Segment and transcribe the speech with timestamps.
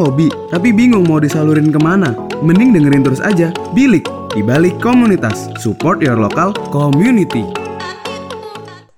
[0.00, 2.16] Hobi, tapi bingung mau disalurin ke mana?
[2.40, 4.00] Mending dengerin terus aja, Bilik,
[4.30, 5.52] di balik komunitas.
[5.56, 7.44] Support your local community.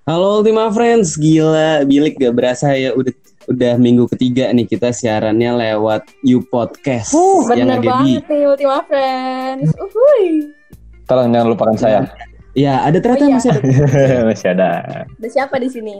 [0.03, 3.11] Halo Ultima Friends, gila Bilik gak berasa ya udah
[3.47, 7.11] udah minggu ketiga nih kita siarannya lewat You Podcast.
[7.11, 7.91] Uh, bener Gaby?
[7.91, 9.75] banget nih Ultima Friends.
[9.75, 10.55] Uhuy.
[11.05, 12.07] Tolong jangan lupakan saya.
[12.55, 13.37] Ya ada ternyata Oh, iya.
[13.41, 13.63] masih ada.
[14.31, 14.71] Masih ada.
[15.19, 15.95] Ada siapa di sini?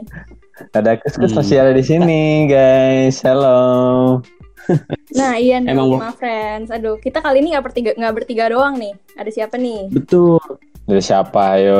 [0.71, 1.39] Ada kus-kus Hmm.
[1.41, 3.19] masih ada di sini, guys.
[3.19, 4.21] Halo.
[5.19, 6.73] Nah, iya nih Emang Ultima Friends.
[6.73, 8.97] Aduh, kita kali ini nggak bertiga nggak bertiga doang nih.
[9.13, 9.93] Ada siapa nih?
[9.93, 10.41] Betul.
[10.83, 11.55] Dari siapa?
[11.55, 11.79] Ayo,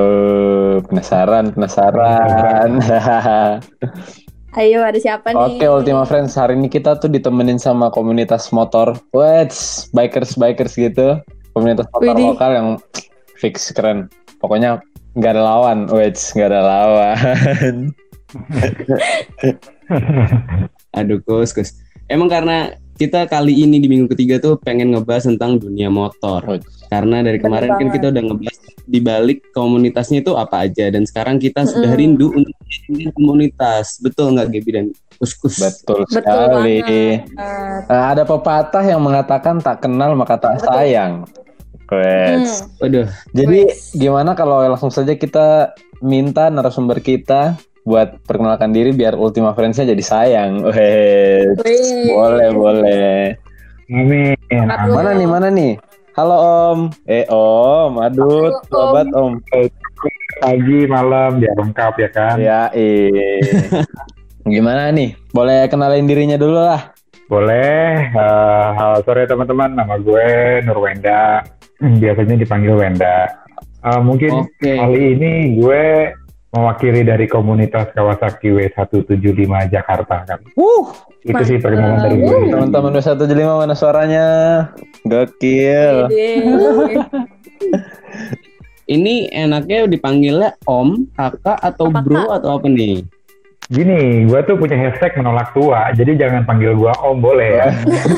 [0.87, 2.79] penasaran, penasaran.
[4.53, 5.57] Ayo, ada siapa nih?
[5.57, 8.93] Oke, Ultima Friends, hari ini kita tuh ditemenin sama komunitas motor.
[9.09, 11.17] Wets, bikers bikers gitu.
[11.57, 12.37] Komunitas motor Widih.
[12.37, 12.67] lokal yang
[13.41, 14.13] fix keren.
[14.37, 14.77] Pokoknya
[15.17, 17.75] nggak ada lawan, Wets, nggak ada lawan.
[21.01, 21.81] Aduh Kus, Kus.
[22.13, 26.45] Emang karena kita kali ini di minggu ketiga tuh pengen ngebahas tentang dunia motor.
[26.45, 26.85] Wets.
[26.93, 27.95] Karena dari kemarin kan banget.
[27.97, 32.01] kita udah ngebahas di balik komunitasnya itu apa aja dan sekarang kita sudah Mm-mm.
[32.01, 32.53] rindu untuk
[33.17, 33.97] komunitas.
[33.97, 34.85] Betul nggak Gaby dan
[35.17, 35.57] Kus-kus?
[35.57, 36.77] Betul Betul sekali.
[36.83, 37.19] banget.
[37.89, 40.67] Nah, ada pepatah yang mengatakan tak kenal maka tak Betul.
[40.69, 41.13] sayang.
[41.93, 42.65] Wets.
[42.65, 42.81] Hmm.
[42.81, 43.07] Waduh,
[43.37, 43.61] Jadi
[43.93, 50.03] gimana kalau langsung saja kita minta narasumber kita buat perkenalkan diri biar Ultima Friends-nya jadi
[50.03, 50.63] sayang.
[50.63, 51.59] Wes.
[51.63, 52.15] Wih.
[52.15, 53.19] Boleh, boleh.
[53.91, 54.35] Amin.
[54.49, 54.95] Aduh.
[54.95, 55.73] Mana nih, mana nih?
[56.15, 56.79] Halo Om.
[57.09, 58.63] Eh Om, aduh, Om.
[58.71, 59.33] sobat Om.
[60.39, 62.35] Pagi, malam, biar lengkap ya kan?
[62.39, 63.39] Ya, eh.
[64.53, 65.15] Gimana nih?
[65.35, 66.95] Boleh kenalin dirinya dulu lah.
[67.27, 68.13] Boleh.
[68.13, 70.27] Eh, halo sore teman-teman, nama gue
[70.63, 71.43] Nurwenda.
[71.83, 73.27] Biasanya dipanggil Wenda.
[73.83, 74.79] Eh, mungkin Oke.
[74.79, 75.83] kali ini gue
[76.53, 79.41] mewakili dari komunitas Kawasaki W175
[79.73, 80.39] Jakarta kan.
[80.53, 80.93] Wuh,
[81.25, 82.29] Itu sih perkenalan dari gue.
[82.29, 82.45] Wuh.
[82.47, 83.25] teman-teman 275
[83.65, 84.25] mana suaranya?
[85.03, 86.13] Gokil.
[88.83, 92.43] Ini enaknya dipanggilnya Om, Kakak, atau Apa, Bro Kak?
[92.43, 93.07] atau apa nih?
[93.71, 97.67] Gini, gue tuh punya hashtag menolak tua, jadi jangan panggil gue Om boleh ya.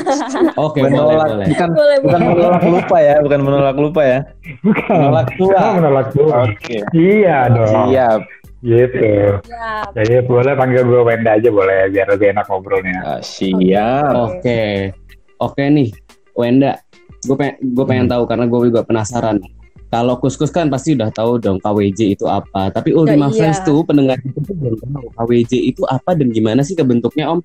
[0.66, 1.46] Oke, boleh, menolak boleh.
[1.46, 2.34] bukan Boleh, bukan boleh.
[2.34, 4.18] menolak lupa ya, bukan menolak lupa ya.
[4.66, 4.96] Bukan.
[4.98, 5.60] Menolak tua.
[5.78, 6.34] Menolak tua?
[6.50, 6.76] Oke.
[6.90, 7.94] Iya dong.
[7.94, 8.20] Siap.
[8.66, 9.10] Gitu.
[9.46, 9.86] Siap.
[9.94, 12.98] Jadi boleh panggil gue Wenda aja boleh, biar lebih enak ngobrolnya.
[13.06, 14.12] Ah, siap.
[14.18, 14.90] Oke,
[15.38, 15.94] oke nih,
[16.34, 16.82] Wenda.
[17.22, 19.38] Gue pengen, gue pengen tahu karena gue juga penasaran.
[19.86, 22.74] Kalau kuskus kan pasti udah tahu dong KWJ itu apa.
[22.74, 23.34] Tapi Ultima iya.
[23.38, 27.40] Friends tuh pendengar itu tuh belum tahu KWJ itu apa dan gimana sih kebentuknya Om?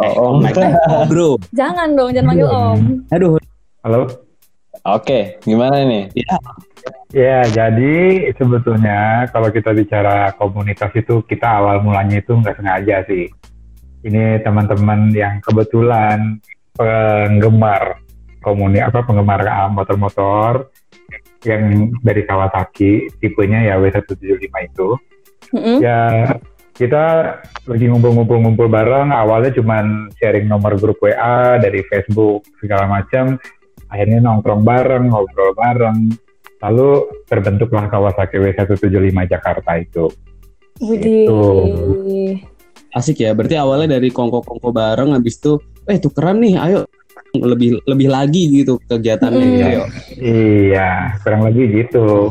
[0.00, 1.30] Eh, Oh, Om, oh, bro.
[1.52, 2.80] Jangan dong, jangan manggil Om.
[3.12, 3.36] Aduh,
[3.84, 4.08] Halo?
[4.84, 6.08] Oke, gimana nih?
[6.16, 6.36] ya,
[7.14, 13.30] Ya, jadi sebetulnya kalau kita bicara komunitas itu kita awal mulanya itu nggak sengaja sih.
[14.04, 16.42] Ini teman-teman yang kebetulan
[16.74, 18.02] penggemar
[18.44, 20.68] komuni apa penggemar ah, motor-motor
[21.44, 24.88] yang dari Kawasaki tipenya ya W175 itu.
[25.54, 25.78] Mm-mm.
[25.84, 26.00] Ya
[26.74, 27.38] kita
[27.70, 29.14] lagi ngumpul-ngumpul-ngumpul bareng.
[29.14, 33.38] Awalnya cuman sharing nomor grup WA dari Facebook segala macam.
[33.92, 36.10] Akhirnya nongkrong bareng, ngobrol bareng.
[36.64, 36.88] Lalu
[37.28, 40.10] terbentuklah Kawasaki W175 Jakarta itu.
[40.82, 42.42] Widih.
[42.94, 43.34] asik ya.
[43.34, 45.58] Berarti awalnya dari kongko-kongko bareng, habis itu,
[45.90, 46.86] eh tukeran nih, ayo
[47.34, 49.42] lebih lebih lagi gitu kegiatannya.
[49.42, 49.50] Mm.
[49.50, 49.82] gitu, Ayo.
[50.22, 50.90] Iya,
[51.26, 52.30] kurang lebih gitu.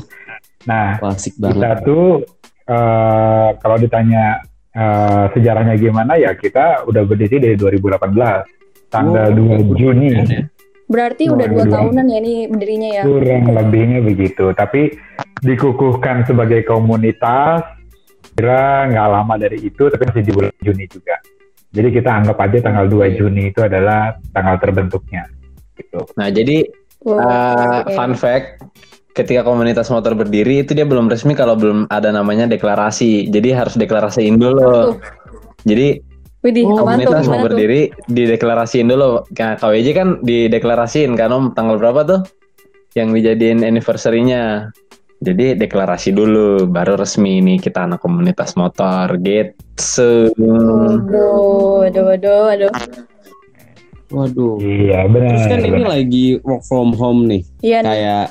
[0.63, 1.83] Nah, Wah, asik kita banget.
[1.83, 2.23] tuh
[2.63, 4.39] eh, kalau ditanya
[4.71, 9.59] eh, sejarahnya gimana ya kita udah berdiri dari 2018 tanggal Oh.
[9.59, 10.07] 2 Juni.
[10.15, 10.47] Ya.
[10.83, 13.03] Berarti udah dua tahunan ya ini berdirinya ya.
[13.07, 14.93] kurang lebihnya begitu tapi
[15.41, 17.65] dikukuhkan sebagai komunitas
[18.35, 21.17] kira nggak lama dari itu tapi masih di bulan Juni juga
[21.73, 25.25] jadi kita anggap aja tanggal 2 Juni itu adalah tanggal terbentuknya
[25.75, 26.69] gitu Nah, jadi
[27.03, 27.91] Wow, uh, oke.
[27.99, 28.63] fun fact,
[29.11, 33.27] ketika komunitas motor berdiri itu dia belum resmi kalau belum ada namanya deklarasi.
[33.27, 34.95] Jadi harus deklarasiin dulu.
[35.67, 35.99] Jadi
[36.43, 36.87] Widih, Oh, tuh?
[36.87, 37.51] komunitas mau tuh?
[37.51, 39.19] berdiri dideklarasiin dulu.
[39.35, 42.21] Nah, KWJ kan dideklarasiin kan Om tanggal berapa tuh?
[42.95, 44.71] Yang dijadiin anniversary-nya.
[45.19, 50.33] Jadi deklarasi dulu, baru resmi nih kita anak komunitas motor gitu.
[50.35, 52.71] Waduh, waduh, waduh, waduh.
[54.13, 54.61] Waduh.
[54.61, 57.41] iya benar Terus kan ini lagi work from home nih.
[57.65, 58.25] Iya kayak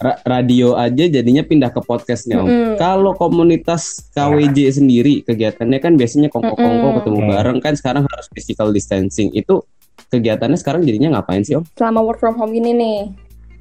[0.00, 2.48] ra- radio aja jadinya pindah ke podcast nih om.
[2.80, 6.96] Kalau komunitas KWJ sendiri kegiatannya kan biasanya kongko-kongko Mm-mm.
[7.04, 7.28] ketemu Mm.
[7.36, 9.60] bareng kan sekarang harus physical distancing itu
[10.08, 11.68] kegiatannya sekarang jadinya ngapain sih om?
[11.76, 12.98] Selama work from home ini nih.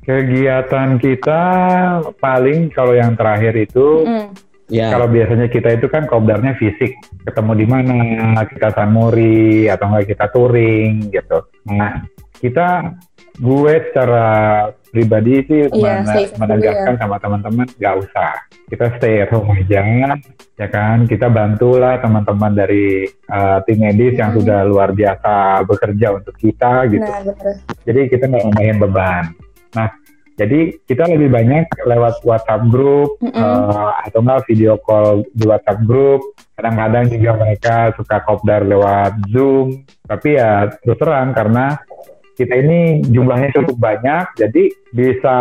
[0.04, 1.42] Kegiatan kita
[2.18, 4.30] paling kalau yang terakhir itu Mm.
[4.70, 4.94] Ya.
[4.94, 6.94] Kalau biasanya kita itu kan kopdarnya fisik,
[7.26, 11.42] ketemu di mana, kita sanmori atau enggak kita touring gitu.
[11.74, 12.06] Nah,
[12.38, 12.94] kita
[13.42, 14.28] gue secara
[14.94, 15.62] pribadi sih
[16.06, 18.34] safe dulu menegaskan sama teman-teman nggak usah.
[18.70, 19.82] Kita stay at home aja,
[20.54, 21.10] ya kan.
[21.10, 24.46] Kita bantulah teman-teman dari uh, tim medis yang Hmm.
[24.46, 27.10] sudah luar biasa bekerja untuk kita gitu.
[27.10, 27.58] Nah.
[27.90, 29.26] Jadi kita nggak nambahin beban.
[29.76, 29.90] Nah,
[30.40, 36.24] jadi kita lebih banyak lewat WhatsApp group eh, atau enggak video call di WhatsApp group.
[36.56, 39.84] Kadang-kadang juga mereka suka kopdar lewat Zoom.
[40.08, 41.76] Tapi ya terus terang karena
[42.40, 45.38] kita ini jumlahnya cukup banyak, jadi bisa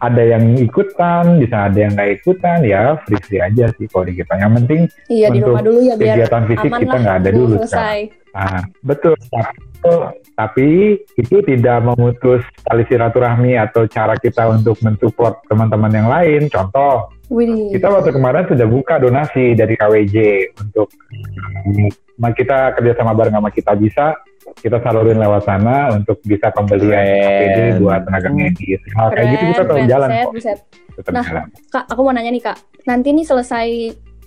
[0.00, 4.40] ada yang ikutan, bisa ada yang nggak ikutan, ya free-free aja sih kalau di kita.
[4.40, 4.80] Yang penting
[5.12, 7.98] Iya di Untuk rumah dulu ya biar kegiatan fisik kita nggak ada dulu selesai.
[8.32, 9.14] Nah, betul.
[10.32, 10.68] Tapi
[11.14, 16.48] itu tidak memutus tali silaturahmi atau cara kita untuk mensupport teman-teman yang lain.
[16.48, 17.72] Contoh, Widih.
[17.72, 20.16] kita waktu kemarin sudah buka donasi dari KWJ
[20.58, 20.88] untuk
[22.14, 24.14] Ma- kita kerjasama bareng sama kita bisa
[24.58, 26.98] kita salurin lewat sana untuk bisa pembelian.
[26.98, 28.78] APD buat tenaga medis.
[28.92, 30.32] Hal kayak gitu kita tetap keren, jalan buset, kok.
[30.34, 30.58] buset.
[30.92, 31.44] Tetap Nah, jalan.
[31.72, 32.58] Kak, aku mau nanya nih kak.
[32.84, 33.66] Nanti nih selesai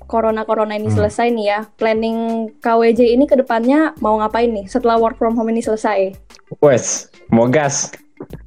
[0.05, 0.97] corona-corona ini Hmm.
[0.97, 1.59] selesai nih ya.
[1.75, 2.17] Planning
[2.57, 6.13] KWJ ini ke depannya mau ngapain nih setelah work from home ini selesai?
[6.61, 7.89] Wes, mau gas.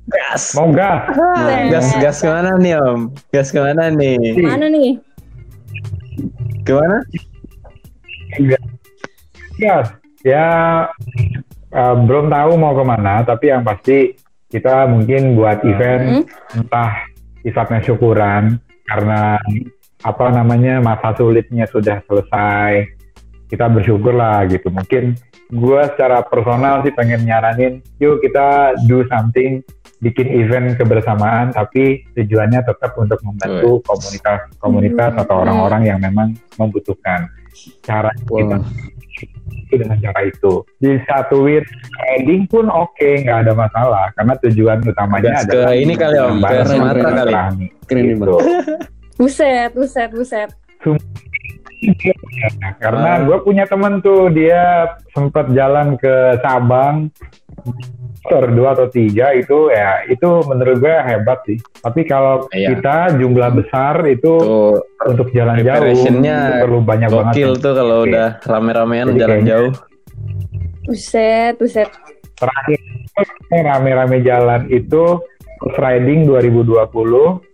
[0.09, 0.55] Gas.
[0.55, 1.13] Mau gas?
[1.13, 3.13] Nah, Gas gas ke mana nih om?
[3.29, 4.17] Gas ke mana nih?
[4.41, 4.97] Mana nih?
[6.63, 6.97] Ke mana?
[9.59, 9.87] Gas.
[10.23, 10.47] Ya
[11.69, 14.17] eh, belum tahu mau ke mana, tapi yang pasti
[14.49, 16.25] kita mungkin buat event Hmm?
[16.57, 17.05] entah
[17.45, 18.57] sifatnya syukuran
[18.89, 19.37] karena
[20.03, 22.87] apa namanya masa sulitnya sudah selesai
[23.49, 24.69] kita bersyukur lah gitu.
[24.71, 25.17] Mungkin
[25.49, 29.65] gue secara personal sih pengen nyaranin yuk kita do something
[29.99, 35.23] bikin event kebersamaan tapi tujuannya tetap untuk membantu komunitas komunitas Hmm.
[35.25, 37.27] atau orang-orang yang memang membutuhkan.
[37.83, 38.61] Cara kita
[39.69, 40.63] itu dengan cara itu.
[40.79, 41.65] Disatuin
[41.99, 46.37] wedding pun oke nggak ada masalah karena tujuan utamanya Gas ke adalah ini kali, Om,
[46.39, 47.35] ke bareng Sumatera kali.
[47.89, 48.37] Keren Gitu.
[49.19, 50.51] Buset, buset, buset.
[52.79, 57.11] Karena gue punya temen tuh dia sempat jalan ke Sabang
[58.19, 62.77] motor dua atau tiga itu ya itu menurut gue hebat sih tapi kalau Iya.
[62.77, 64.77] kita jumlah besar itu Tuh
[65.07, 66.13] untuk jalan jauh itu
[66.61, 68.13] perlu banyak banget gokil tuh kalau Oke.
[68.13, 69.73] udah rame-ramean Jadi jalan kayaknya- jauh.
[70.85, 71.89] Buset, buset.
[72.37, 72.79] terakhir
[73.51, 75.05] rame-rame jalan itu
[75.59, 76.79] Cross Riding 2020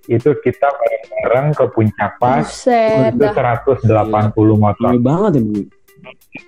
[0.08, 3.56] itu kita bareng-bareng ke Puncak Pas Buset itu dah.
[3.56, 5.60] 180 motor Rame banget ya, Bu.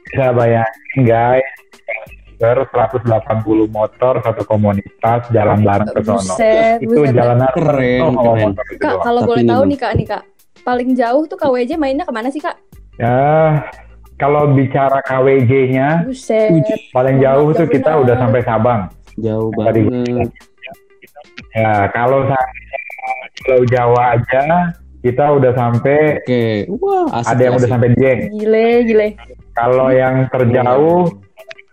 [0.04, 1.48] bisa bayangin guys
[2.36, 3.08] Ter 180
[3.66, 6.36] motor satu komunitas jalan bareng ke sono
[6.76, 7.16] itu buset.
[7.16, 10.22] jalanan Keren, itu Kak, kalau Tapi boleh tahu nih Kak, nih Kak.
[10.60, 12.60] Paling jauh tuh KWJ mainnya ke mana sih Kak?
[12.96, 13.60] ya
[14.16, 16.08] kalau bicara KWJ-nya
[16.90, 20.28] paling jauh tuh kita udah sampai Sabang Jauh Tadi- banget.
[21.54, 22.78] Ya kalau seandainya
[23.36, 24.44] Pulau Jawa aja
[25.04, 26.66] kita udah sampai Oke.
[26.82, 27.72] Wah, asik ada yang udah asik.
[27.76, 29.08] sampai Dieng Gile, gile.
[29.54, 31.04] kalau yang terjauh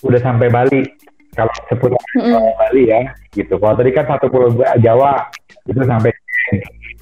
[0.03, 0.81] udah sampai Bali
[1.33, 2.37] kalau seputar Mm-mm.
[2.61, 3.01] Bali ya
[3.33, 3.57] gitu.
[3.57, 5.33] Kalau tadi kan satu pulau Jawa
[5.65, 6.13] itu sampai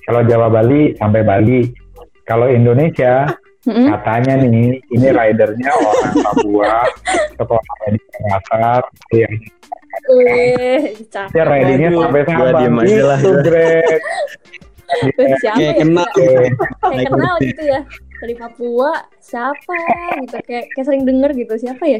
[0.08, 1.68] kalau Jawa Bali sampai Bali.
[2.24, 3.28] Kalau Indonesia
[3.68, 3.92] Mm-mm.
[3.92, 6.76] katanya nih ini ridernya orang Papua,
[7.38, 9.28] sekolahnya di Makassar, ya,
[10.08, 11.32] Wih, cakep.
[11.32, 13.20] dia ridingnya Waduh, sampai gua Sabang diem aja lah.
[13.20, 14.02] gitu, Greg.
[15.42, 15.80] Siapa Kayak ya?
[15.80, 16.08] kenal.
[16.82, 17.80] Kayak kenal gitu ya.
[18.22, 19.76] Dari Papua, siapa
[20.20, 20.38] gitu.
[20.44, 22.00] Kayak, kayak sering denger gitu, siapa ya?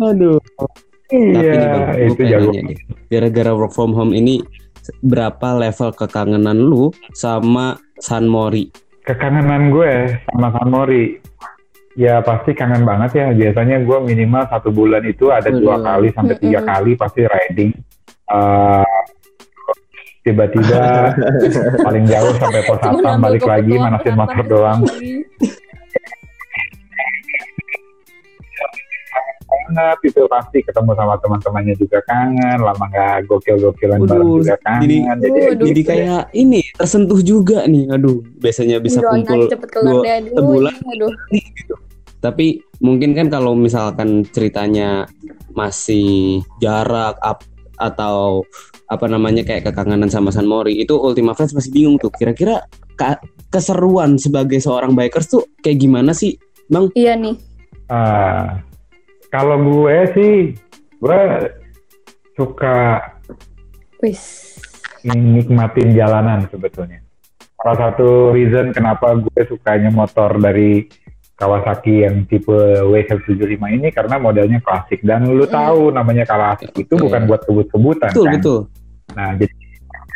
[0.00, 0.38] Aduh.
[1.04, 2.50] Tapi nih Iya, itu jago.
[3.06, 4.40] Gara-gara work from home ini,
[5.02, 8.72] berapa level kekangenan lu sama San Mori?
[9.04, 11.20] Kekangenan gue sama Samori,
[11.94, 13.26] ya pasti kangen banget ya.
[13.32, 15.82] Biasanya gue minimal satu bulan itu ada dua Waduh.
[15.82, 16.70] kali sampai tiga Mm-mm.
[16.70, 17.72] kali pasti riding.
[18.24, 18.84] Eh,
[20.24, 21.12] tiba-tiba
[21.86, 24.80] paling jauh sampai pos satpam balik lagi manasin motor doang.
[29.74, 32.58] Banget itu pasti ketemu sama teman-temannya juga kangen.
[32.58, 34.80] Lama nggak gokil-gokilan bareng juga kangen.
[34.80, 35.66] jadi- Jadi, Waduh.
[35.66, 37.90] Jadi kayak ini tersentuh juga nih.
[37.90, 40.02] Aduh, biasanya bisa kumpul dua.
[40.22, 40.74] Aduh, sebulan.
[40.80, 41.12] aduh.
[42.20, 42.46] Tapi
[42.78, 45.04] mungkin kan kalau misalkan ceritanya
[45.52, 48.46] masih jarak up, atau
[48.86, 52.08] apa namanya kayak kekangenan sama San Mori itu Ultima Friends masih bingung tuh.
[52.08, 52.62] Kira-kira
[52.94, 53.18] ka-
[53.50, 56.94] keseruan sebagai seorang bikers tuh kayak gimana sih, Bang?
[56.94, 57.34] Iya nih.
[57.86, 58.62] Ah,
[59.34, 60.34] kalau gue sih,
[61.02, 61.20] gue
[62.38, 63.02] suka
[63.98, 64.54] Wis.
[65.02, 67.02] nikmatin jalanan sebetulnya.
[67.64, 70.84] salah satu reason kenapa gue sukanya motor dari
[71.34, 72.52] Kawasaki yang tipe
[72.84, 78.26] W175 ini karena modelnya klasik dan lu tahu namanya klasik itu bukan buat kebut-kebutan Betul,
[78.28, 78.34] kan.
[78.36, 78.60] betul.
[79.16, 79.54] Nah, jadi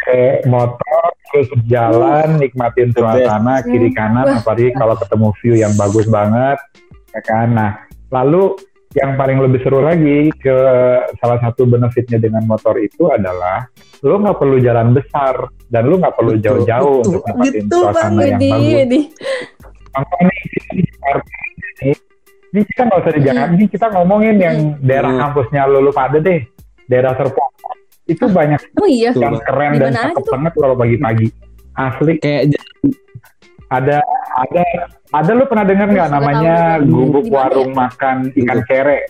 [0.05, 6.61] kayak motor terus jalan nikmatin suasana kiri kanan apalagi kalau ketemu view yang bagus banget
[7.17, 7.49] ya kan.
[7.57, 7.71] Nah,
[8.13, 8.61] lalu
[8.99, 10.57] yang paling lebih seru lagi ke
[11.23, 13.71] salah satu benefitnya dengan motor itu adalah
[14.03, 19.07] lu nggak perlu jalan besar dan lu nggak perlu jauh-jauh untuk betul suasana yang Widih,
[19.07, 19.07] bagus.
[19.89, 21.91] Contoh nih, di Jakarta ini,
[22.53, 25.21] ini kita nggak usah di Jakarta, ini kita ngomongin yang daerah Hmm.
[25.27, 26.41] kampusnya lulu pada deh,
[26.87, 27.51] daerah Serpong.
[28.09, 29.13] Itu banyak Oh iya.
[29.13, 31.29] Yang keren Di dan cakep banget kalau pagi-pagi.
[31.77, 32.57] Asli Kayak
[33.69, 34.01] ada
[34.41, 34.65] ada
[35.09, 39.09] ada lu pernah dengar nggak namanya gubuk warung makan ikan kere?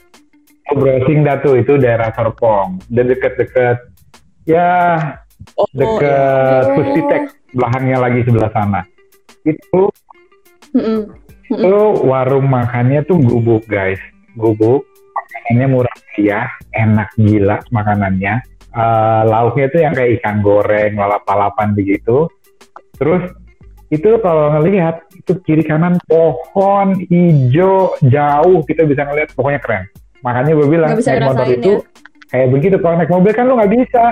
[0.68, 3.88] Browsing dah tuh itu daerah Serpong, dan deket-deket
[4.44, 4.96] ya
[5.56, 6.74] oh, deket Oh.
[6.76, 7.22] Pustitek
[7.56, 8.84] belakangnya lagi sebelah sana.
[9.48, 9.88] Itu
[10.76, 11.08] Mm-mm.
[11.48, 13.96] itu warung makannya tuh gubuk guys
[14.36, 14.84] gubuk
[15.16, 22.30] makanannya murah meriah enak gila makanannya Eh, lauknya tuh yang kayak ikan goreng lalap-lalapan begitu
[22.94, 23.26] terus
[23.88, 29.84] itu kalau ngelihat itu kiri kanan pohon hijau jauh kita bisa ngelihat pokoknya keren.
[30.20, 32.28] Makanya gue bilang naik motor itu ya.
[32.28, 32.76] kayak begitu.
[32.76, 34.04] Kalau naik mobil kan lu nggak bisa.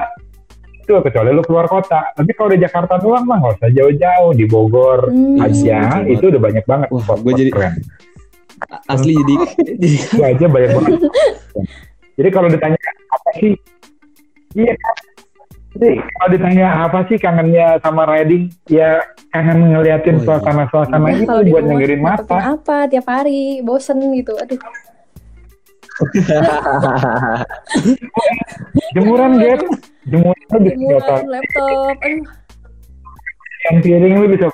[0.81, 2.15] Itu kecuali lu keluar kota.
[2.15, 4.31] Tapi kalau di Jakarta doang mah nggak usah jauh-jauh.
[4.33, 5.45] Di Bogor Hmm.
[5.45, 6.89] aja itu udah banyak banget.
[6.89, 7.75] Wah, spot-spot gue jadi- keren.
[8.89, 9.35] Asli jadi
[9.77, 10.93] jadi itu aja banyak banget.
[12.17, 12.81] Jadi kalau ditanya
[13.13, 13.53] apa sih?
[14.57, 14.97] Iya kan
[15.77, 20.27] jadi kalau ditanya apa sih kangennya sama riding ya kangen ngeliatin Oh, iya.
[20.27, 22.37] suasana-suasana Ya, itu buat nyengerin mata.
[22.51, 23.61] apa tiap hari?
[23.61, 24.59] Bosen gitu aduh.
[28.93, 29.61] Jemuran Gap
[30.07, 32.25] jemuran lu bisa jemuran laptop aduh.
[33.67, 34.47] Yang piring lu bisa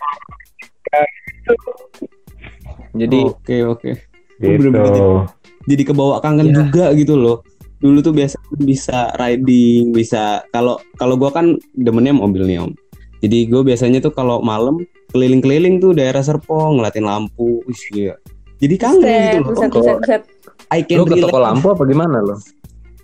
[2.93, 3.91] Jadi oke oke.
[4.35, 4.59] Gitu.
[4.59, 5.29] bener-bener
[5.63, 6.55] jadi kebawa kangen Iya.
[6.59, 7.37] juga gitu loh
[7.83, 12.71] dulu tuh biasa bisa riding bisa kalau kalau gua kan demennya mobil nih om
[13.19, 18.15] jadi gue biasanya tuh kalau malam keliling-keliling tuh daerah Serpong ngeliatin lampu Wih, gila.
[18.59, 20.23] jadi kangen gitu loh buset buset buset
[20.71, 22.39] I can lu ke toko lampu apa gimana lo?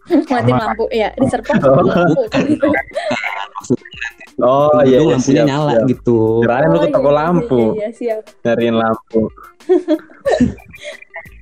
[0.26, 0.56] Sama.
[0.72, 1.84] lampu ya di serpong Oh.
[1.84, 2.66] lampu gitu
[4.38, 5.86] Oh iya, iya lampunya siap, nyala siap.
[5.90, 9.20] gitu Kirain lu ke Oh, toko iya, lampu, iya, iya, siap nyariin lampu.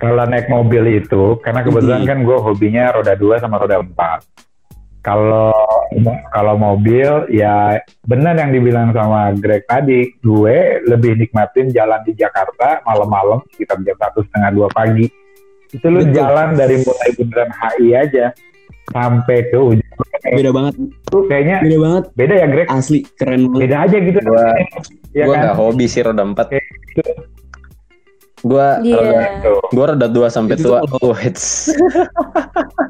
[0.00, 4.24] kalau naik mobil itu karena kebetulan kan gue hobinya roda dua sama roda empat.
[5.00, 5.52] Kalau
[6.32, 10.56] kalau mobil ya benar yang dibilang sama Greg tadi gue
[10.88, 15.08] lebih nikmatin jalan di Jakarta malam-malam sekitar jam satu setengah dua pagi.
[15.70, 16.16] Itu lu Betul.
[16.16, 18.26] jalan dari mulai bundaran HI aja
[18.90, 19.92] sampai ke ujung.
[20.20, 20.74] Beda banget.
[20.80, 22.04] Itu kayaknya beda banget.
[22.16, 22.66] beda ya Greg?
[22.72, 23.60] Asli keren banget.
[23.68, 24.18] Beda aja gitu.
[24.24, 24.48] Gua
[25.12, 25.42] ya gua kan?
[25.44, 26.46] nggak hobi sih roda empat.
[28.40, 28.96] Gua Iya.
[28.96, 29.62] roda Tuh.
[29.70, 30.80] gua roda dua sampai tua.
[30.98, 31.68] Oh, hits.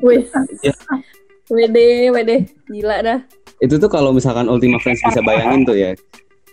[0.01, 0.73] Iya.
[1.51, 1.77] WD
[2.09, 2.31] WD
[2.69, 3.19] gila dah
[3.59, 5.93] itu tuh kalau misalkan Ultima Friends bisa bayangin tuh ya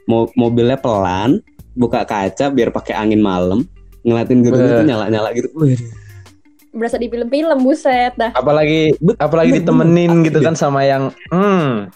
[0.04, 1.40] mo- mobilnya pelan
[1.72, 3.64] buka kaca biar pakai angin malam
[4.02, 5.78] ngeliatin gedung itu nyala-nyala gitu Wih,
[6.74, 11.88] berasa di film-film buset dah Apalagi apalagi ditemenin gitu kan sama yang hmm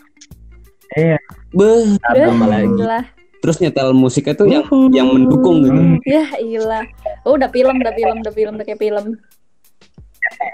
[1.51, 3.01] beh Dah, apa lagi gila.
[3.41, 5.97] Terus nyetel musiknya tuh yang yang mendukung gitu Hmm.
[6.05, 6.85] ya ilah
[7.25, 9.05] oh udah film udah film udah film udah kayak film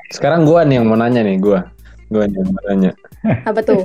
[0.09, 1.67] sekarang gua nih yang mau nanya nih gua.
[2.07, 2.91] Gua nih yang mau nanya.
[3.43, 3.83] apa tuh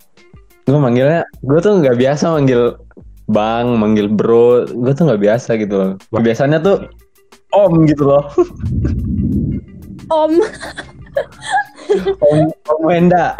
[0.66, 2.74] Gua manggilnya gua tuh nggak biasa manggil
[3.30, 5.90] Bang, manggil bro, gua tuh nggak biasa gitu loh.
[6.12, 6.90] Biasanya tuh
[7.54, 8.26] Om gitu loh.
[10.12, 10.32] om
[12.18, 13.36] Om, om Wenda.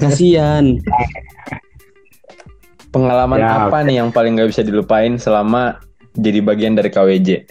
[0.00, 0.78] kasihan
[2.96, 5.76] Pengalaman Ya, apa nih yang paling nggak bisa dilupain selama
[6.16, 7.44] jadi bagian dari KWJ?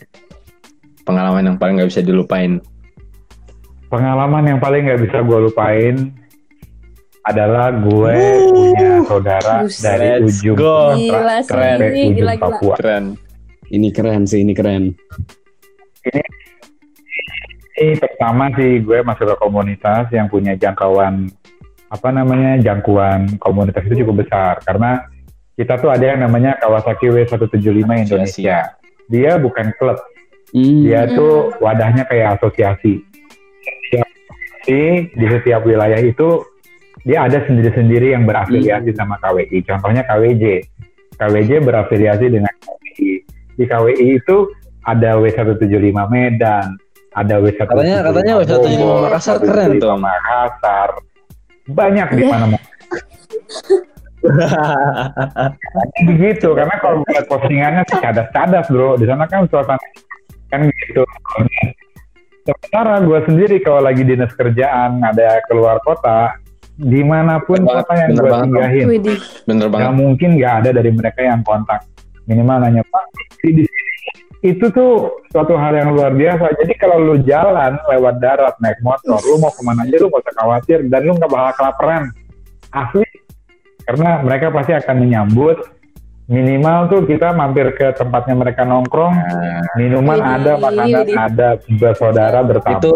[1.06, 2.58] Pengalaman yang paling nggak bisa dilupain.
[3.86, 6.10] pengalaman yang paling nggak bisa gue lupain
[7.24, 8.18] adalah gue
[8.50, 9.82] punya saudara Buset.
[9.86, 10.98] dari Let's ujung go.
[10.98, 12.44] Gila sih, sampai ujung gila, gila.
[12.44, 12.76] Papua.
[12.76, 13.06] Keren.
[13.72, 14.94] ini keren sih ini keren
[17.76, 21.30] Ini pertama sih gue masuk ke komunitas yang punya jangkauan
[21.88, 25.02] apa namanya jangkauan komunitas itu cukup besar karena
[25.56, 28.76] kita tuh ada yang namanya Kawasaki W175 Indonesia.
[29.08, 29.98] Dia bukan klub,
[30.52, 33.04] Hmm, dia tuh wadahnya kayak asosiasi.
[34.64, 34.82] Di
[35.12, 36.42] di setiap wilayah itu
[37.04, 39.62] dia ada sendiri-sendiri yang berafiliasi sama KWI.
[39.62, 40.44] Contohnya KWJ.
[41.16, 43.10] KWJ berafiliasi dengan KWI.
[43.54, 44.38] Di KWI itu
[44.82, 45.70] ada W175
[46.08, 46.78] Medan,
[47.12, 49.90] ada W175 Katanya- katanya W175 Bogor, Makassar keren tuh.
[49.92, 50.90] W175 Makassar.
[51.66, 52.38] Banyak di Iya.
[56.10, 58.98] begitu karena kalau buat postingannya sih cadas-cadas bro.
[58.98, 59.82] Di sana kan suasana
[60.50, 61.04] kan gitu.
[62.46, 66.38] Sementara gue sendiri kalau lagi dinas kerjaan ada keluar kota
[66.76, 69.20] di mana pun Bener kota yang gue singgahin Widih.
[69.48, 69.98] Bener nggak banget.
[69.98, 71.82] mungkin nggak ada dari mereka yang kontak.
[72.30, 73.06] Minimal nanya pak
[73.46, 73.66] di
[74.46, 76.54] itu tuh suatu hal yang luar biasa.
[76.62, 80.22] Jadi kalau lu jalan lewat darat naik motor lu mau ke mana aja lu gak
[80.22, 82.14] usah khawatir dan lu nggak bakal kelaparan.
[82.70, 83.08] Asli
[83.86, 85.58] karena mereka pasti akan menyambut
[86.26, 89.14] minimal tuh kita mampir ke tempatnya mereka nongkrong
[89.78, 91.16] minuman Widih, ada makanan widih.
[91.18, 92.92] ada bersaudara bertamu Itu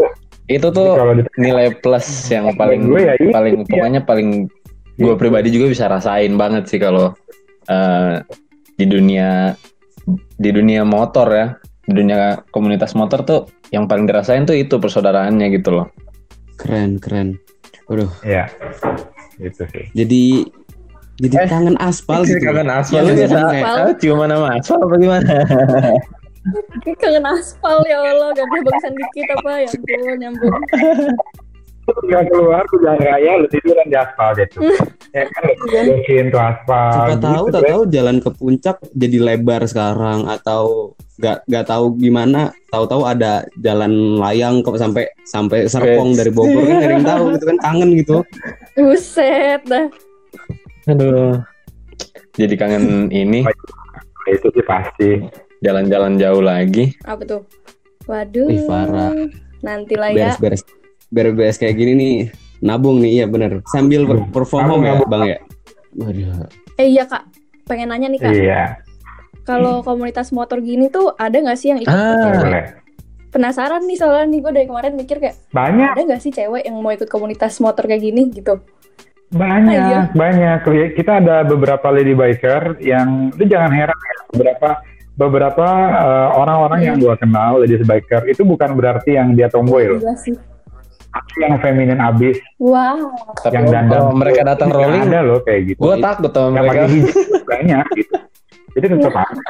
[0.49, 3.69] itu Jadi tuh kalau nilai plus yang paling gue ya paling dia.
[3.69, 4.29] pokoknya paling
[4.97, 7.13] gue pribadi juga bisa rasain banget sih kalau
[7.69, 8.25] eh,
[8.73, 9.53] di dunia
[10.41, 11.47] di dunia motor ya
[11.85, 15.87] di dunia komunitas motor tuh yang paling dirasain tuh itu persaudaraannya gitu loh.
[16.57, 17.37] Keren, keren.
[17.85, 18.49] Waduh, ya
[19.41, 19.85] itu sih.
[19.93, 20.49] Jadi
[21.19, 22.39] jadi Eh, kangen aspal gitu.
[22.41, 23.87] kangen Iya, aspal lu biasa kayak- Aspal.
[23.99, 25.23] ciuman sama aspal apa gimana
[26.81, 30.55] Kayak kangen aspal ya Allah, gak ada bagusan dikit apa ya ampun, nyambung.
[32.05, 34.61] Gak keluar ke jalan raya lu tiduran di aspal gitu
[35.09, 37.69] ya kan lu beresin tuh aspal Siapa tahu, gitu, tak Bre.
[37.73, 42.41] tahu jalan ke puncak jadi lebar sekarang atau nggak nggak tahu gimana.
[42.69, 47.45] Tahu-tahu ada jalan layang kok sampai sampai Serpong dari Bogor kan nggak yang tahu gitu
[47.45, 48.17] kan kangen gitu.
[48.77, 49.89] Buset dah.
[50.89, 51.37] Aduh
[52.33, 53.45] jadi kangen ini
[54.19, 55.09] Nah, itu sih pasti
[55.59, 57.41] jalan-jalan jauh lagi Apa tuh?
[58.05, 58.45] Waduh.
[58.47, 59.09] Ih, parah.
[59.59, 60.33] Nanti lah ya.
[60.33, 60.61] Beres-beres
[61.09, 62.13] beres-beres kayak gini nih
[62.59, 65.37] nabung nih iya bener sambil per- perform home ya bang ya.
[65.95, 66.45] Waduh.
[66.75, 67.25] Eh iya kak,
[67.65, 68.31] pengen nanya nih kak.
[68.31, 68.61] iya
[69.41, 72.37] Kalau komunitas motor gini tuh ada nggak sih yang ikut Ah.
[72.37, 72.65] boleh
[73.29, 76.77] Penasaran nih soalnya nih gue dari kemarin mikir kayak banyak ada nggak sih cewek yang
[76.77, 78.61] mau ikut komunitas motor kayak gini gitu?
[79.29, 80.01] Banyak Iya.
[80.11, 80.57] banyak.
[80.97, 84.69] Kita ada beberapa lady biker yang itu jangan heran ya beberapa
[85.13, 90.01] beberapa eh, orang-orang yang gua kenal ladies biker itu bukan berarti yang dia tomboy loh.
[91.41, 92.37] Yang feminin abis.
[92.61, 93.09] Wow.
[93.41, 95.09] tapi yang dandan kalau mereka datang rolling?
[95.09, 95.79] ada loh kayak gitu.
[95.81, 96.85] Gue takut sama yang mereka.
[96.85, 98.15] pakai hijab banyak gitu.
[98.77, 99.41] Jadi tetap ada.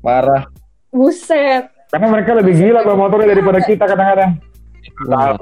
[0.00, 0.42] Parah
[0.90, 1.64] Buset.
[1.90, 4.30] karena mereka lebih gila bawa motornya daripada kita kadang-kadang
[5.06, 5.32] Wah,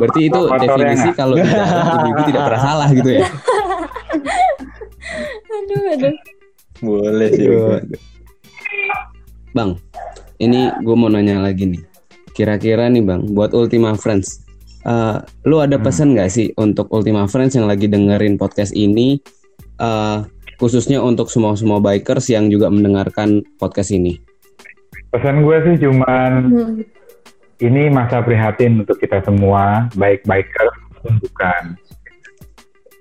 [0.00, 1.52] berarti itu motornya definisi kalau jalan
[2.00, 3.26] ibu-ibu tidak pernah salah gitu ya.
[5.54, 6.14] Aduh, aduh.
[6.80, 7.46] boleh sih
[9.54, 9.78] Bang,
[10.36, 11.82] ini gue mau nanya lagi nih.
[12.34, 14.42] Kira-kira nih bang, buat Ultima Friends,
[14.82, 15.16] eh,
[15.46, 15.86] lu ada Hmm.
[15.86, 19.22] pesan nggak sih untuk Ultima Friends yang lagi dengerin podcast ini,
[19.78, 20.18] eh,
[20.56, 24.18] khususnya untuk semua semua bikers yang juga mendengarkan podcast ini?
[25.10, 26.74] pesan gue sih cuman Hmm.
[27.62, 31.62] Ini masa prihatin untuk kita semua, baik biker maupun bukan.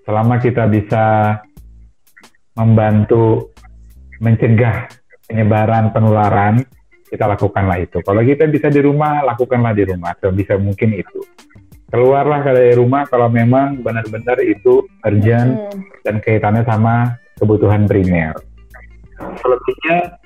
[0.04, 1.06] Selama kita bisa
[2.54, 3.56] membantu
[4.22, 4.92] mencegah
[5.26, 6.62] penyebaran penularan,
[7.10, 8.02] kita lakukanlah itu.
[8.04, 10.14] Kalau kita bisa di rumah, lakukanlah di rumah.
[10.18, 11.22] Sebisa mungkin itu.
[11.94, 15.82] Keluarlah dari rumah kalau memang benar-benar itu urgent Hmm.
[16.02, 18.34] dan kaitannya sama kebutuhan primer.
[19.38, 20.18] Selebihnya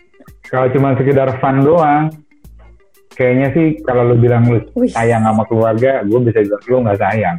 [0.47, 2.07] kalau cuma sekedar fun doang,
[3.17, 4.93] kayaknya sih kalau lu bilang lu Wih.
[4.93, 7.37] sayang sama keluarga, gue bisa bilang lu nggak sayang.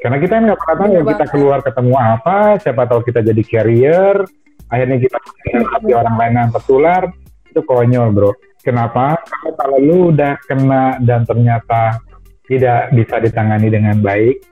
[0.00, 4.16] Karena kita nggak pernah tahu kita keluar ketemu apa, siapa tahu kita jadi carrier,
[4.68, 5.16] akhirnya kita
[5.68, 7.02] hati orang lain yang tertular,
[7.48, 8.32] itu konyol bro.
[8.64, 9.20] Kenapa?
[9.20, 12.00] Karena kalau lu udah kena dan ternyata
[12.44, 14.44] tidak bisa ditangani dengan baik,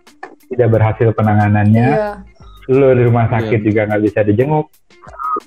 [0.53, 2.11] tidak berhasil penanganannya, Iya.
[2.73, 3.67] lu di rumah sakit Iya.
[3.69, 4.67] juga nggak bisa dijenguk,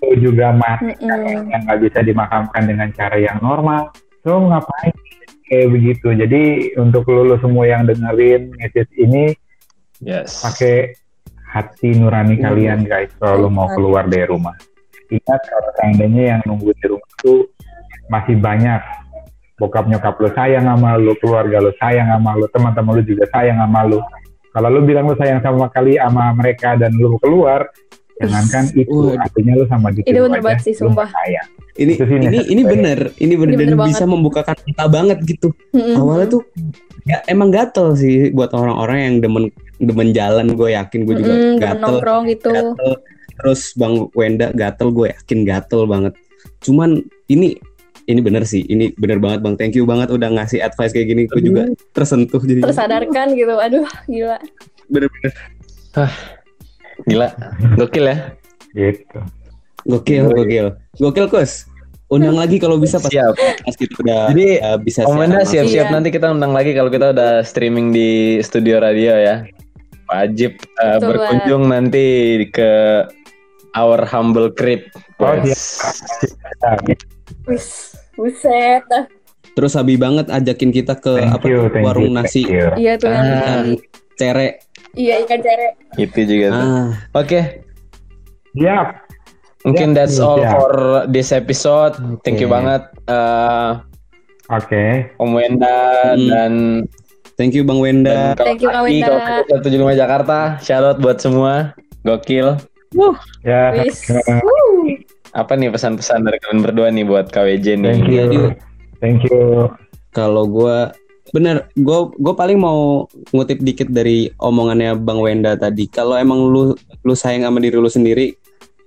[0.06, 1.50] lu juga mati Mm-mm.
[1.50, 3.90] yang nggak bisa dimakamkan dengan cara yang normal,
[4.26, 4.94] lu ngapain
[5.46, 6.08] kayak begitu?
[6.12, 6.44] Jadi
[6.76, 9.32] untuk lu, lu semua yang dengerin message ini
[10.02, 10.98] yes pakai
[11.46, 12.52] hati nurani Iya.
[12.52, 14.58] kalian guys kalau lu mau keluar dari rumah.
[15.08, 17.46] Ingat kalau seandainya yang nunggu di rumah itu
[18.10, 18.82] masih banyak
[19.56, 23.56] bokap nyokap lu sayang sama lu, keluarga lu sayang sama lu, teman-teman lu juga sayang
[23.56, 24.04] sama lu.
[24.52, 27.72] Kalau lu bilang lu sayang sama kali sama mereka dan lu keluar,
[28.20, 31.08] jangankan itu artinya lu sama diri Itu bener banget sih, sumpah.
[31.08, 31.48] sayang.
[31.76, 34.14] Ini ini ini bener, ini bener Ini dan bener bisa banget.
[34.16, 35.52] membukakan mata banget gitu.
[35.76, 36.00] Mm-mm.
[36.00, 36.42] Awalnya tuh
[37.04, 39.44] ya emang gatel sih buat orang-orang yang demen
[39.78, 41.84] demen jalan, gue yakin gue juga demen gatel.
[41.84, 42.50] nongkrong gitu.
[42.50, 42.92] gatel
[43.36, 46.16] terus bang Wenda gatel gue yakin gatel banget
[46.64, 47.60] cuman ini
[48.08, 51.28] ini bener sih ini bener banget bang thank you banget udah ngasih advice kayak gini
[51.28, 53.52] gue juga tersentuh jadi Tersadarkan gitu.
[53.60, 54.40] Aduh, gila.
[54.88, 55.32] bener-bener
[57.04, 57.28] gila
[57.76, 58.18] gokil ya
[58.72, 59.20] Gitu.
[59.86, 60.68] Gokil gokil
[60.98, 61.70] gokil kus
[62.06, 65.94] undang lagi kalau bisa pas, siap pas kita udah Jadi, uh, bisa siaran siap-siap Iya.
[65.94, 69.42] nanti kita undang lagi kalau kita udah streaming di studio radio ya
[70.06, 72.06] wajib uh, Betul berkunjung nanti
[72.54, 73.06] ke
[73.76, 74.88] our humble crib.
[75.20, 75.36] Oh.
[77.46, 79.06] Wis, buset dah.
[79.56, 82.44] Terus Abi banget ajakin kita ke Thank apa you, thank warung you, nasi.
[82.48, 83.24] Iya tuh Ah.
[83.24, 83.66] ikan
[84.16, 84.60] cere.
[84.96, 85.68] Iya ikan cere.
[85.96, 86.64] Itu juga tuh.
[86.64, 87.42] Ah, Oke,
[88.56, 88.88] Siap.
[89.66, 90.54] Mungkin Ya, that's all ya.
[90.54, 90.72] for
[91.08, 91.98] this episode.
[92.22, 93.82] Thank you banget uh,
[94.48, 95.10] Oke.
[95.18, 95.78] Om Wenda
[96.14, 96.30] Hmm.
[96.30, 96.54] dan
[97.34, 98.38] thank you Bang Wenda.
[98.38, 99.10] Thank you, Kak Kawasaki, Wenda.
[99.10, 100.38] Kawasaki 175 Jakarta.
[100.62, 101.74] Shout out buat semua.
[102.02, 102.62] Gokil.
[103.42, 103.74] Ya.
[103.76, 104.06] Wis.
[104.08, 105.02] eh, Wuh.
[105.34, 107.90] Apa nih pesan-pesan dari kalian berdua nih buat KWJ nih?
[107.92, 108.16] Thank you.
[108.22, 108.38] Jadi,
[108.98, 109.74] Thank you.
[110.12, 110.94] Kalau gua
[111.28, 115.84] bener, gue gue paling mau ngutip dikit dari omongannya Bang Wenda tadi.
[115.86, 118.38] Kalau emang lu lu sayang sama diri lu sendiri,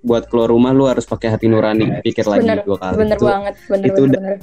[0.01, 2.01] buat keluar rumah lu harus pakai hati nurani.
[2.01, 2.95] Pikir lagi Bener, dua kali.
[2.97, 4.39] bener Itu banget, bener itu bener, udah- bener.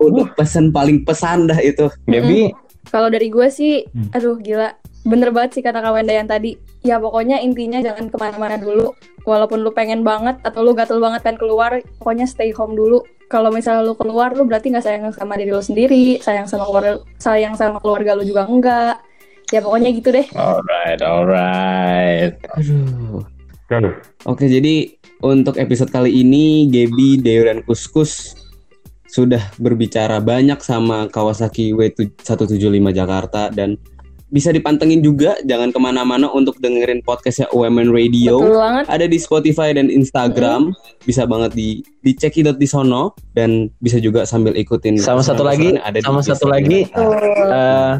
[0.00, 1.86] udah pesan paling pesan dah itu.
[2.04, 2.54] Gaby,
[2.88, 4.08] Kalau dari gue sih, Hmm.
[4.10, 4.72] aduh gila,
[5.04, 6.56] bener banget sih kata Kak Wenda yang tadi.
[6.80, 8.96] Ya pokoknya intinya jangan ke mana-mana dulu.
[9.22, 13.04] Walaupun lu pengen banget atau lu gatel banget pengen keluar, pokoknya stay home dulu.
[13.28, 16.98] Kalau misalnya lu keluar, lu berarti nggak sayang sama diri lu sendiri, sayang sama keluarga,
[17.20, 18.96] sayang sama keluarga lu juga enggak.
[19.52, 20.26] Ya pokoknya gitu deh.
[20.32, 22.32] alright, alright.
[22.56, 23.94] Aduh.
[24.24, 28.36] Oke, jadi untuk episode kali ini Gebi, Deo dan Kuskus
[29.10, 33.74] sudah berbicara banyak sama Kawasaki W175 Jakarta dan
[34.30, 38.84] bisa dipantengin juga jangan ke mana-mana untuk dengerin podcastnya UMN Radio Betul banget.
[38.86, 40.70] ada di Spotify dan Instagram
[41.02, 45.98] bisa banget di dicekidot di sono dan bisa juga sambil ikutin Sama satu lagi, ada
[45.98, 46.80] di sama satu Instagram lagi.
[47.50, 47.94] Eh,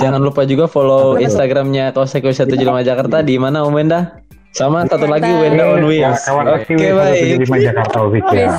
[0.00, 1.20] jangan lupa juga follow?
[1.20, 4.23] Instagramnya Kawasaki 175 Jakarta di mana Om Wenda?
[4.54, 5.26] Sama satu lagi.
[5.28, 6.22] Wenda on Wheels.
[6.22, 7.42] Kawasaki Oke baik.
[7.42, 8.50] 175 Jakarta official.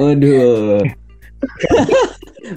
[0.00, 0.80] Waduh.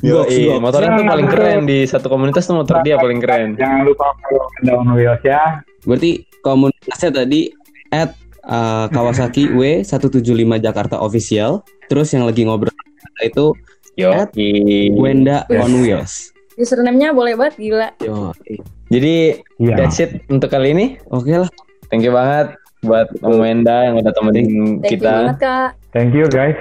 [0.02, 0.60] Yo, Box, box.
[0.60, 3.54] motornya tuh paling keren di satu komunitas tuh motor dia paling keren.
[3.60, 5.62] Jangan lupa follow Down Wheels ya.
[5.86, 7.52] Berarti komunitasnya tadi
[7.94, 10.24] at uh, Kawasaki W175
[10.60, 11.62] Jakarta official.
[11.92, 12.74] Terus yang lagi ngobrol
[13.22, 13.54] itu
[13.94, 14.10] Yo.
[14.98, 16.34] Wenda on Wheels.
[16.56, 17.90] Username-nya boleh banget gila.
[18.00, 18.32] Yo.
[18.90, 19.76] Jadi Iya.
[19.78, 20.86] that's it untuk kali ini.
[21.10, 21.50] Oke lah.
[21.94, 25.14] Thank you banget buat Om Wenda yang udah temenin Thank you kita.
[25.14, 25.70] banget kak.
[25.94, 26.58] Thank you guys.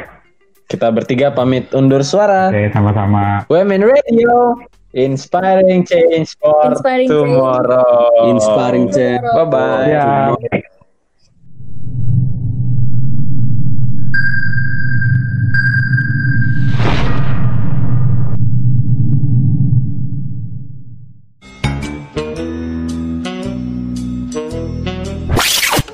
[0.69, 2.53] Kita bertiga pamit undur suara.
[2.53, 3.49] Oke, sama-sama.
[3.49, 4.61] Women Radio,
[4.93, 7.33] inspiring change for Inspiring change.
[7.33, 8.29] tomorrow.
[8.29, 9.25] Inspiring change.
[9.25, 10.69] Bye bye.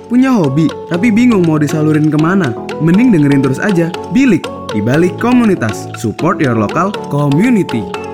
[0.09, 2.57] Punya hobi tapi bingung mau disalurin ke mana?
[2.81, 4.41] Mending dengerin terus aja Bilik
[4.73, 5.85] di balik komunitas.
[6.01, 8.08] Support your local community.